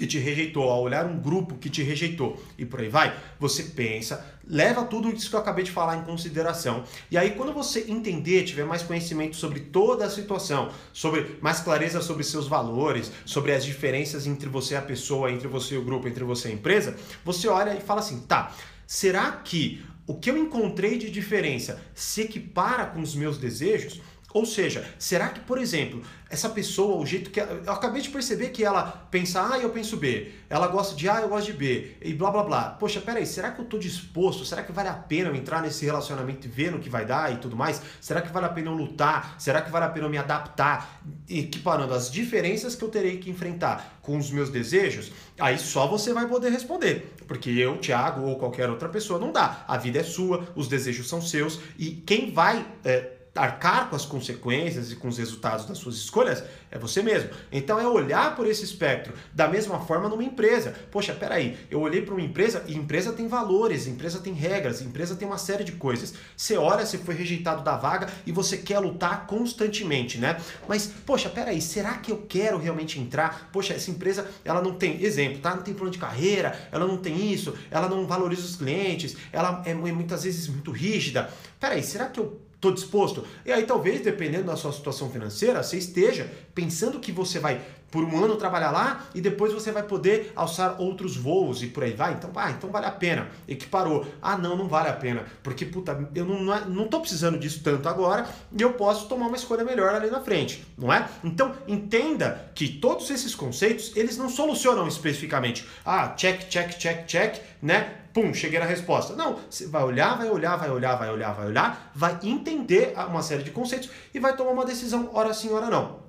que 0.00 0.06
te 0.06 0.18
rejeitou, 0.18 0.70
ao 0.70 0.80
olhar 0.82 1.04
um 1.04 1.18
grupo 1.18 1.56
que 1.56 1.68
te 1.68 1.82
rejeitou 1.82 2.42
e 2.56 2.64
por 2.64 2.80
aí 2.80 2.88
vai, 2.88 3.14
você 3.38 3.64
pensa, 3.64 4.24
leva 4.46 4.82
tudo 4.84 5.10
isso 5.10 5.28
que 5.28 5.36
eu 5.36 5.40
acabei 5.40 5.62
de 5.62 5.70
falar 5.70 5.98
em 5.98 6.04
consideração. 6.04 6.84
E 7.10 7.18
aí, 7.18 7.32
quando 7.32 7.52
você 7.52 7.84
entender, 7.86 8.44
tiver 8.44 8.64
mais 8.64 8.82
conhecimento 8.82 9.36
sobre 9.36 9.60
toda 9.60 10.06
a 10.06 10.10
situação, 10.10 10.70
sobre 10.90 11.36
mais 11.42 11.60
clareza 11.60 12.00
sobre 12.00 12.24
seus 12.24 12.48
valores, 12.48 13.12
sobre 13.26 13.52
as 13.52 13.62
diferenças 13.62 14.26
entre 14.26 14.48
você 14.48 14.72
e 14.72 14.76
a 14.78 14.82
pessoa, 14.82 15.30
entre 15.30 15.46
você 15.46 15.74
e 15.74 15.78
o 15.78 15.84
grupo, 15.84 16.08
entre 16.08 16.24
você 16.24 16.48
e 16.48 16.52
a 16.52 16.54
empresa, 16.54 16.96
você 17.22 17.46
olha 17.46 17.74
e 17.74 17.80
fala 17.80 18.00
assim: 18.00 18.20
tá, 18.20 18.54
será 18.86 19.30
que 19.32 19.84
o 20.06 20.14
que 20.14 20.30
eu 20.30 20.38
encontrei 20.38 20.96
de 20.96 21.10
diferença 21.10 21.80
se 21.94 22.22
equipara 22.22 22.86
com 22.86 23.00
os 23.00 23.14
meus 23.14 23.36
desejos? 23.36 24.00
Ou 24.32 24.46
seja, 24.46 24.84
será 24.98 25.28
que, 25.28 25.40
por 25.40 25.58
exemplo, 25.58 26.02
essa 26.30 26.48
pessoa, 26.48 26.96
o 26.96 27.04
jeito 27.04 27.30
que. 27.30 27.40
Ela, 27.40 27.60
eu 27.66 27.72
acabei 27.72 28.00
de 28.00 28.08
perceber 28.08 28.50
que 28.50 28.64
ela 28.64 28.84
pensa 29.10 29.52
A 29.52 29.58
e 29.58 29.64
eu 29.64 29.70
penso 29.70 29.96
B. 29.96 30.30
Ela 30.48 30.68
gosta 30.68 30.94
de 30.94 31.08
A, 31.08 31.20
eu 31.20 31.28
gosto 31.28 31.46
de 31.46 31.52
B. 31.52 31.96
E 32.00 32.14
blá 32.14 32.30
blá 32.30 32.44
blá. 32.44 32.70
Poxa, 32.70 33.00
peraí, 33.00 33.26
será 33.26 33.50
que 33.50 33.60
eu 33.60 33.64
tô 33.64 33.76
disposto? 33.76 34.44
Será 34.44 34.62
que 34.62 34.70
vale 34.70 34.88
a 34.88 34.94
pena 34.94 35.28
eu 35.28 35.34
entrar 35.34 35.60
nesse 35.60 35.84
relacionamento 35.84 36.46
e 36.46 36.50
ver 36.50 36.70
no 36.70 36.78
que 36.78 36.88
vai 36.88 37.04
dar 37.04 37.32
e 37.32 37.38
tudo 37.38 37.56
mais? 37.56 37.82
Será 38.00 38.22
que 38.22 38.32
vale 38.32 38.46
a 38.46 38.50
pena 38.50 38.70
eu 38.70 38.74
lutar? 38.74 39.34
Será 39.40 39.60
que 39.60 39.70
vale 39.72 39.86
a 39.86 39.88
pena 39.88 40.06
eu 40.06 40.10
me 40.10 40.18
adaptar? 40.18 41.00
Equiparando 41.28 41.92
as 41.92 42.08
diferenças 42.08 42.76
que 42.76 42.84
eu 42.84 42.88
terei 42.88 43.18
que 43.18 43.28
enfrentar 43.28 43.98
com 44.00 44.16
os 44.16 44.30
meus 44.30 44.50
desejos? 44.50 45.10
Aí 45.40 45.58
só 45.58 45.88
você 45.88 46.12
vai 46.12 46.28
poder 46.28 46.50
responder. 46.50 47.16
Porque 47.26 47.50
eu, 47.50 47.78
Thiago 47.78 48.22
ou 48.22 48.38
qualquer 48.38 48.70
outra 48.70 48.88
pessoa 48.88 49.18
não 49.18 49.32
dá. 49.32 49.64
A 49.66 49.76
vida 49.76 49.98
é 49.98 50.04
sua, 50.04 50.46
os 50.54 50.68
desejos 50.68 51.08
são 51.08 51.20
seus 51.20 51.58
e 51.76 51.90
quem 51.90 52.32
vai. 52.32 52.64
É, 52.84 53.19
arcar 53.34 53.88
com 53.88 53.96
as 53.96 54.04
consequências 54.04 54.90
e 54.90 54.96
com 54.96 55.08
os 55.08 55.18
resultados 55.18 55.64
das 55.64 55.78
suas 55.78 55.96
escolhas 55.96 56.42
é 56.70 56.78
você 56.78 57.02
mesmo. 57.02 57.30
Então 57.50 57.78
é 57.78 57.86
olhar 57.86 58.34
por 58.34 58.46
esse 58.46 58.64
espectro 58.64 59.12
da 59.32 59.48
mesma 59.48 59.80
forma 59.80 60.08
numa 60.08 60.22
empresa. 60.24 60.74
Poxa, 60.90 61.14
peraí, 61.14 61.58
eu 61.70 61.80
olhei 61.80 62.02
para 62.02 62.14
uma 62.14 62.22
empresa 62.22 62.64
e 62.66 62.76
empresa 62.76 63.12
tem 63.12 63.28
valores, 63.28 63.86
empresa 63.86 64.20
tem 64.20 64.32
regras, 64.32 64.80
empresa 64.80 65.14
tem 65.14 65.26
uma 65.26 65.38
série 65.38 65.64
de 65.64 65.72
coisas. 65.72 66.14
Você 66.36 66.56
olha, 66.56 66.84
você 66.84 66.98
foi 66.98 67.14
rejeitado 67.14 67.62
da 67.62 67.76
vaga 67.76 68.08
e 68.26 68.32
você 68.32 68.56
quer 68.56 68.78
lutar 68.78 69.26
constantemente, 69.26 70.18
né? 70.18 70.40
Mas, 70.68 70.86
poxa, 71.04 71.28
peraí, 71.28 71.60
será 71.60 71.94
que 71.94 72.12
eu 72.12 72.24
quero 72.28 72.58
realmente 72.58 73.00
entrar? 73.00 73.48
Poxa, 73.52 73.74
essa 73.74 73.90
empresa, 73.90 74.28
ela 74.44 74.60
não 74.60 74.74
tem, 74.74 75.02
exemplo, 75.02 75.38
tá? 75.40 75.54
Não 75.54 75.62
tem 75.62 75.74
plano 75.74 75.90
de 75.90 75.98
carreira, 75.98 76.68
ela 76.70 76.86
não 76.86 76.96
tem 76.96 77.32
isso, 77.32 77.54
ela 77.70 77.88
não 77.88 78.06
valoriza 78.06 78.42
os 78.42 78.56
clientes, 78.56 79.16
ela 79.32 79.62
é 79.64 79.74
muitas 79.74 80.24
vezes 80.24 80.48
muito 80.48 80.70
rígida. 80.70 81.30
Peraí, 81.58 81.82
será 81.82 82.06
que 82.06 82.20
eu 82.20 82.40
Estou 82.60 82.72
disposto? 82.72 83.24
E 83.46 83.50
aí, 83.50 83.64
talvez, 83.64 84.02
dependendo 84.02 84.44
da 84.44 84.54
sua 84.54 84.70
situação 84.70 85.08
financeira, 85.08 85.62
você 85.62 85.78
esteja 85.78 86.30
pensando 86.54 87.00
que 87.00 87.10
você 87.10 87.38
vai 87.38 87.58
por 87.90 88.04
um 88.04 88.22
ano 88.22 88.36
trabalhar 88.36 88.70
lá 88.70 89.06
e 89.14 89.20
depois 89.22 89.50
você 89.50 89.72
vai 89.72 89.82
poder 89.82 90.30
alçar 90.36 90.78
outros 90.78 91.16
voos 91.16 91.62
e 91.62 91.68
por 91.68 91.82
aí 91.82 91.94
vai. 91.94 92.12
Então, 92.12 92.30
ah, 92.36 92.50
então 92.50 92.70
vale 92.70 92.84
a 92.84 92.90
pena. 92.90 93.30
Equiparou. 93.48 94.06
Ah, 94.20 94.36
não, 94.36 94.58
não 94.58 94.68
vale 94.68 94.90
a 94.90 94.92
pena. 94.92 95.24
Porque, 95.42 95.64
puta, 95.64 96.06
eu 96.14 96.26
não, 96.26 96.42
não, 96.42 96.54
é, 96.54 96.64
não 96.66 96.86
tô 96.86 97.00
precisando 97.00 97.38
disso 97.38 97.62
tanto 97.64 97.88
agora 97.88 98.28
e 98.52 98.60
eu 98.60 98.74
posso 98.74 99.08
tomar 99.08 99.28
uma 99.28 99.36
escolha 99.36 99.64
melhor 99.64 99.94
ali 99.94 100.10
na 100.10 100.20
frente, 100.20 100.62
não 100.76 100.92
é? 100.92 101.08
Então, 101.24 101.54
entenda 101.66 102.52
que 102.54 102.68
todos 102.68 103.08
esses 103.08 103.34
conceitos, 103.34 103.96
eles 103.96 104.18
não 104.18 104.28
solucionam 104.28 104.86
especificamente. 104.86 105.66
Ah, 105.82 106.08
check, 106.10 106.46
check, 106.50 106.76
check, 106.76 107.06
check, 107.06 107.40
né? 107.62 107.99
Pum, 108.12 108.32
cheguei 108.34 108.58
na 108.58 108.66
resposta. 108.66 109.14
Não, 109.14 109.38
você 109.48 109.66
vai 109.66 109.82
olhar, 109.82 110.16
vai 110.16 110.28
olhar, 110.28 110.56
vai 110.56 110.70
olhar, 110.70 110.96
vai 110.96 111.10
olhar, 111.10 111.32
vai 111.32 111.46
olhar, 111.46 111.90
vai 111.94 112.18
entender 112.22 112.94
uma 113.08 113.22
série 113.22 113.42
de 113.42 113.50
conceitos 113.50 113.90
e 114.12 114.18
vai 114.18 114.36
tomar 114.36 114.52
uma 114.52 114.64
decisão, 114.64 115.10
hora 115.12 115.32
sim, 115.32 115.52
hora 115.52 115.66
não. 115.68 116.00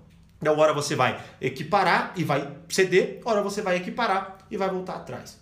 Então, 0.41 0.58
hora 0.58 0.74
você 0.74 0.96
vai 0.96 1.22
equiparar 1.39 2.13
e 2.15 2.24
vai 2.24 2.51
ceder, 2.67 3.22
hora 3.24 3.43
você 3.43 3.62
vai 3.62 3.77
equiparar 3.77 4.39
e 4.50 4.58
vai 4.58 4.70
voltar 4.70 4.96
atrás. 4.96 5.39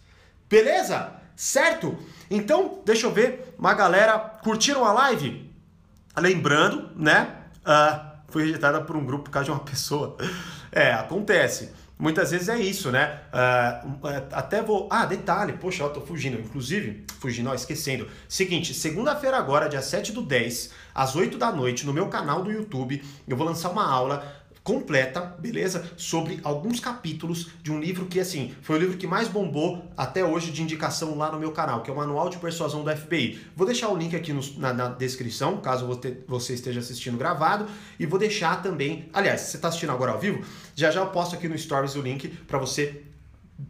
Beleza? 0.50 1.14
Certo? 1.36 1.98
Então, 2.30 2.82
deixa 2.84 3.08
eu 3.08 3.12
ver, 3.12 3.56
uma 3.58 3.74
galera 3.74 4.20
curtiram 4.20 4.84
a 4.84 4.92
live? 4.92 5.50
Lembrando, 6.18 6.92
né? 6.98 7.36
Uh, 7.60 8.10
fui 8.28 8.44
rejeitada 8.44 8.82
por 8.82 8.98
um 8.98 9.06
grupo 9.06 9.26
por 9.26 9.32
causa 9.32 9.46
de 9.46 9.52
uma 9.52 9.62
pessoa. 9.64 10.18
É, 10.70 10.92
acontece. 10.92 11.72
Muitas 12.00 12.32
vezes 12.32 12.48
é 12.48 12.58
isso, 12.58 12.90
né? 12.92 13.20
Uh, 13.28 14.08
até 14.32 14.62
vou. 14.62 14.88
Ah, 14.90 15.06
detalhe, 15.06 15.52
poxa, 15.52 15.84
eu 15.84 15.90
tô 15.90 16.00
fugindo. 16.00 16.40
Inclusive, 16.40 17.04
fugindo, 17.20 17.50
ó, 17.50 17.54
esquecendo. 17.54 18.08
Seguinte, 18.26 18.74
segunda-feira 18.74 19.36
agora, 19.36 19.68
dia 19.68 19.82
7 19.82 20.14
do 20.14 20.22
10, 20.22 20.72
às 20.96 21.18
8 21.18 21.38
da 21.38 21.52
noite, 21.52 21.86
no 21.86 21.92
meu 21.92 22.08
canal 22.08 22.42
do 22.42 22.50
YouTube, 22.50 23.04
eu 23.28 23.36
vou 23.36 23.46
lançar 23.46 23.70
uma 23.70 23.86
aula 23.86 24.26
completa, 24.70 25.36
beleza? 25.40 25.84
Sobre 25.98 26.40
alguns 26.44 26.80
capítulos 26.80 27.48
de 27.64 27.72
um 27.72 27.80
livro 27.80 28.06
que, 28.06 28.20
assim, 28.20 28.54
foi 28.62 28.76
o 28.76 28.80
livro 28.80 28.98
que 28.98 29.08
mais 29.08 29.28
bombou 29.28 29.84
até 29.98 30.24
hoje 30.24 30.52
de 30.52 30.62
indicação 30.62 31.18
lá 31.18 31.32
no 31.32 31.40
meu 31.40 31.52
canal, 31.52 31.82
que 31.82 31.90
é 31.90 31.94
o 31.94 31.98
Manual 31.98 32.30
de 32.30 32.38
Persuasão 32.38 32.84
do 32.84 32.96
FBI. 32.96 33.42
Vou 33.56 33.66
deixar 33.66 33.90
o 33.90 33.98
link 33.98 34.16
aqui 34.16 34.32
no, 34.32 34.42
na, 34.60 34.72
na, 34.72 34.88
descrição, 34.90 35.58
caso 35.58 36.00
você 36.28 36.54
esteja 36.54 36.82
assistindo 36.82 37.18
gravado, 37.18 37.66
e 38.00 38.06
vou 38.06 38.20
deixar 38.20 38.62
também, 38.62 39.10
aliás, 39.12 39.42
se 39.42 39.52
você 39.52 39.58
está 39.58 39.70
assistindo 39.70 39.92
agora 39.92 40.12
ao 40.12 40.20
vivo, 40.20 40.46
já 40.76 40.92
já 40.92 41.00
eu 41.00 41.08
posto 41.08 41.34
aqui 41.34 41.48
no 41.48 41.58
Stories 41.58 41.96
o 41.96 42.02
link 42.02 42.28
para 42.28 42.60
você 42.60 43.02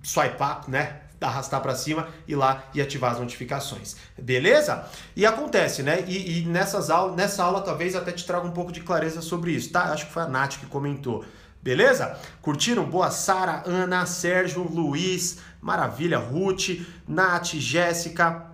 swipear, 0.04 0.70
né? 0.70 1.00
Arrastar 1.22 1.62
para 1.62 1.76
cima 1.76 2.08
e 2.28 2.36
lá 2.36 2.64
e 2.74 2.82
ativar 2.82 3.12
as 3.12 3.20
notificações. 3.20 3.96
Beleza? 4.18 4.86
E 5.16 5.26
acontece, 5.26 5.84
né? 5.84 6.04
E, 6.08 6.40
e 6.40 6.46
nessas 6.46 6.90
aulas, 6.90 7.16
nessa 7.16 7.44
aula 7.44 7.62
talvez 7.62 7.96
até 7.96 8.12
te 8.12 8.26
traga 8.26 8.46
um 8.46 8.52
pouco 8.52 8.72
de 8.72 8.82
clareza 8.82 9.22
sobre 9.22 9.52
isso, 9.52 9.72
tá? 9.72 9.92
Acho 9.92 10.08
que 10.08 10.14
foi 10.14 10.24
a 10.24 10.28
Nath 10.28 10.58
que 10.60 10.66
comentou. 10.66 11.26
Beleza? 11.62 12.18
Curtiram? 12.42 12.86
Boa 12.86 13.12
Sara, 13.12 13.64
Ana, 13.66 14.06
Sérgio, 14.06 14.64
Luiz, 14.64 15.40
maravilha, 15.62 16.18
Ruth, 16.18 16.80
Nath, 17.06 17.56
Jéssica, 17.56 18.50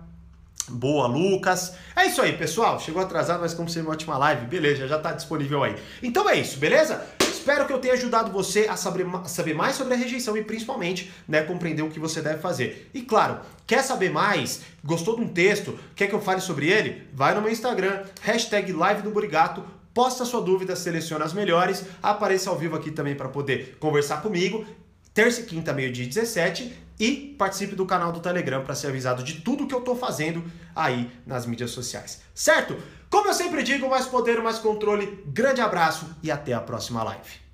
Boa, 0.68 1.06
Lucas. 1.06 1.74
É 1.94 2.06
isso 2.06 2.20
aí, 2.20 2.36
pessoal. 2.36 2.80
Chegou 2.80 3.00
atrasado, 3.00 3.40
mas 3.40 3.54
como 3.54 3.68
sempre, 3.68 3.88
uma 3.88 3.94
ótima 3.94 4.18
live. 4.18 4.46
Beleza, 4.46 4.88
já 4.88 4.98
tá 4.98 5.12
disponível 5.12 5.62
aí. 5.62 5.76
Então 6.02 6.28
é 6.28 6.34
isso, 6.36 6.58
beleza? 6.58 7.06
Espero 7.46 7.64
que 7.64 7.72
eu 7.72 7.78
tenha 7.78 7.94
ajudado 7.94 8.32
você 8.32 8.66
a 8.68 8.76
saber, 8.76 9.06
saber 9.26 9.54
mais 9.54 9.76
sobre 9.76 9.94
a 9.94 9.96
rejeição 9.96 10.36
e 10.36 10.42
principalmente 10.42 11.12
né, 11.28 11.44
compreender 11.44 11.80
o 11.80 11.88
que 11.88 12.00
você 12.00 12.20
deve 12.20 12.40
fazer. 12.40 12.90
E 12.92 13.02
claro, 13.02 13.38
quer 13.64 13.84
saber 13.84 14.10
mais? 14.10 14.62
Gostou 14.82 15.14
de 15.14 15.22
um 15.22 15.28
texto? 15.28 15.78
Quer 15.94 16.08
que 16.08 16.14
eu 16.16 16.20
fale 16.20 16.40
sobre 16.40 16.66
ele? 16.66 17.06
Vai 17.14 17.36
no 17.36 17.40
meu 17.40 17.52
Instagram, 17.52 18.02
hashtag 18.20 18.72
live 18.72 19.02
do 19.02 19.10
Burigato, 19.10 19.62
posta 19.94 20.24
sua 20.24 20.42
dúvida, 20.42 20.74
seleciona 20.74 21.24
as 21.24 21.32
melhores, 21.32 21.84
apareça 22.02 22.50
ao 22.50 22.58
vivo 22.58 22.74
aqui 22.74 22.90
também 22.90 23.14
para 23.14 23.28
poder 23.28 23.76
conversar 23.78 24.22
comigo. 24.22 24.66
Terça 25.14 25.40
e 25.40 25.44
quinta, 25.44 25.72
meio-dia 25.72 26.04
17 26.04 26.86
e 26.98 27.34
participe 27.38 27.74
do 27.74 27.86
canal 27.86 28.10
do 28.10 28.20
Telegram 28.20 28.64
para 28.64 28.74
ser 28.74 28.88
avisado 28.88 29.22
de 29.22 29.40
tudo 29.40 29.66
que 29.66 29.74
eu 29.74 29.78
estou 29.78 29.96
fazendo 29.96 30.42
aí 30.74 31.10
nas 31.26 31.46
mídias 31.46 31.70
sociais. 31.70 32.22
Certo? 32.34 32.76
Como 33.10 33.28
eu 33.28 33.34
sempre 33.34 33.62
digo, 33.62 33.88
mais 33.88 34.06
poder, 34.06 34.42
mais 34.42 34.58
controle. 34.58 35.22
Grande 35.26 35.60
abraço 35.60 36.06
e 36.22 36.30
até 36.30 36.52
a 36.52 36.60
próxima 36.60 37.02
live. 37.02 37.45